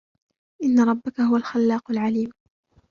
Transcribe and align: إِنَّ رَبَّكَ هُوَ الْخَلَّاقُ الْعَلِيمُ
إِنَّ 0.63 0.79
رَبَّكَ 0.83 1.19
هُوَ 1.19 1.35
الْخَلَّاقُ 1.35 1.91
الْعَلِيمُ 1.91 2.31